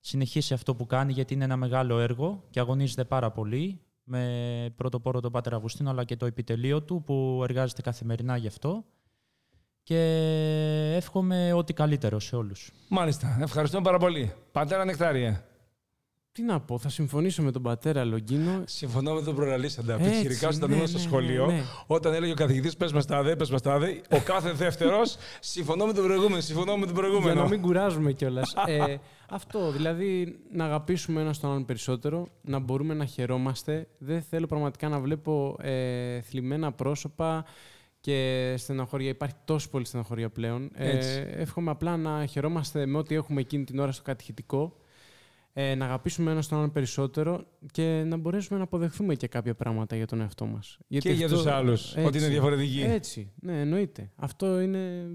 [0.00, 5.00] συνεχίσει αυτό που κάνει γιατί είναι ένα μεγάλο έργο και αγωνίζεται πάρα πολύ με πρώτο
[5.00, 8.84] πόρο τον Πάτερ Αυγουστίνο αλλά και το επιτελείο του που εργάζεται καθημερινά γι' αυτό
[9.84, 9.98] και
[10.96, 12.70] εύχομαι ό,τι καλύτερο σε όλους.
[12.88, 13.38] Μάλιστα.
[13.40, 14.32] Ευχαριστούμε πάρα πολύ.
[14.52, 15.40] Πατέρα Νεκτάριε.
[16.32, 18.62] Τι να πω, θα συμφωνήσω με τον πατέρα Λογκίνο.
[18.66, 19.94] Συμφωνώ με τον προλαλήσαντα.
[19.94, 21.62] Έτσι, Πιχειρικά όταν ναι, ήμουν στο ναι, σχολείο, ναι, ναι.
[21.86, 25.16] όταν έλεγε ο καθηγητής πες μας τα δε, πες μας τα δε, ο κάθε δεύτερος
[25.40, 27.42] συμφωνώ με τον προηγούμενο, συμφωνώ με τον Για προηγούμενο.
[27.42, 28.54] να μην κουράζουμε κιόλας.
[28.66, 28.96] ε,
[29.28, 33.86] αυτό, δηλαδή να αγαπήσουμε ένα τον άλλον περισσότερο, να μπορούμε να χαιρόμαστε.
[33.98, 37.44] Δεν θέλω πραγματικά να βλέπω ε, θλιμμένα πρόσωπα
[38.04, 39.08] και στεναχώρια.
[39.08, 40.70] Υπάρχει τόσο πολύ στεναχώρια πλέον.
[40.74, 41.08] Έτσι.
[41.08, 44.76] Ε, εύχομαι απλά να χαιρόμαστε με ό,τι έχουμε εκείνη την ώρα στο κατηχητικό.
[45.52, 49.96] Ε, να αγαπήσουμε ένα τον άλλον περισσότερο και να μπορέσουμε να αποδεχθούμε και κάποια πράγματα
[49.96, 50.78] για τον εαυτό μας.
[50.86, 52.18] Γιατί Και για αυτό- τους άλλους, ότι έτσι.
[52.18, 52.80] είναι διαφορετικοί.
[52.80, 54.10] Έτσι, ναι, εννοείται.
[54.16, 55.06] Αυτό είναι,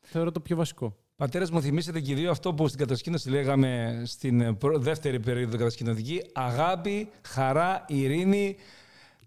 [0.00, 0.96] θεωρώ, το πιο βασικό.
[1.16, 5.20] Πατέρας, μου θυμίσετε και οι δύο αυτό που στην κατασκήνωση λέγαμε στην ε, προ- δεύτερη
[5.20, 6.22] περίοδο κατασκηνωτική.
[6.32, 8.56] Αγάπη, χαρά, ειρήνη.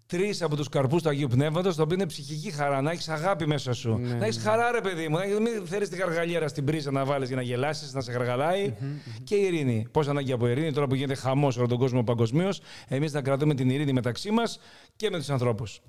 [0.06, 2.82] Τρεις από τους καρπούς του Αγίου Πνεύματος, το οποίο είναι ψυχική χαρά.
[2.82, 3.98] Να έχεις αγάπη μέσα σου.
[3.98, 5.16] Ναι, να έχεις χαρά, ρε παιδί μου.
[5.16, 8.12] Να έχεις- μην θέλει τη γαργαλιέρα στην πρίζα να βάλεις για να γελάσεις, να σε
[8.12, 8.74] γαργαλάει.
[9.24, 9.86] Και η ειρήνη.
[9.90, 13.54] Πώς ανάγκη από ειρήνη, τώρα που γίνεται χαμός όλο τον κόσμο παγκοσμίως, εμείς να κρατούμε
[13.54, 14.58] την ειρήνη μεταξύ μας
[14.96, 15.80] και με τους ανθρώπους.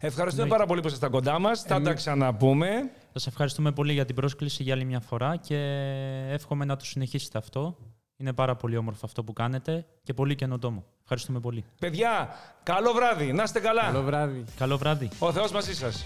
[0.00, 1.62] Ευχαριστούμε πάρα πολύ που ήσασταν κοντά μας.
[1.62, 2.68] Θα τα ξαναπούμε.
[3.12, 5.56] Σας ευχαριστούμε πολύ για την πρόσκληση για άλλη μια φορά και
[6.28, 7.76] εύχομαι να το συνεχίσετε αυτό.
[8.22, 10.84] Είναι πάρα πολύ όμορφο αυτό που κάνετε και πολύ καινοτόμο.
[11.02, 11.64] Ευχαριστούμε πολύ.
[11.78, 12.28] Παιδιά,
[12.62, 13.32] καλό βράδυ.
[13.32, 13.82] Να είστε καλά.
[13.82, 14.44] Καλό βράδυ.
[14.56, 15.08] Καλό βράδυ.
[15.18, 16.04] Ο Θεός μαζί σας.